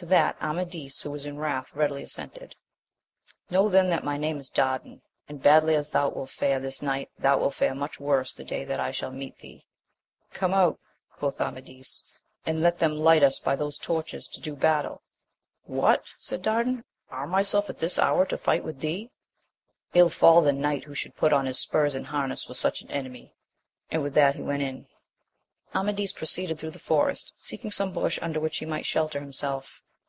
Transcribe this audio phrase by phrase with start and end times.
[0.00, 2.54] To that Amadis, who was in wrath, readily assented.—
[3.50, 7.08] Know then that my name is Dardan, and badly as thou svilt fare this night,
[7.18, 9.64] thou wilt fare much worse the day that I shall meet thee!
[10.34, 10.78] Come out,
[11.10, 12.02] quoth Amadis,
[12.44, 15.00] and let them light us by those toic\ift«» \.o ^c^ \i^S^&\ 84 AMADIS OF GAUL.
[15.62, 16.04] What!
[16.18, 19.10] said Dardan^ arm myself at this hoar to fight with thee?
[19.94, 22.90] ill fall the knight who should put on his spurs and harness for such an
[22.90, 23.32] enemy!
[23.90, 24.88] and with that he went in.
[25.74, 29.80] Amadis proceeded through the forest, seeking some bush under which he might shelter himself.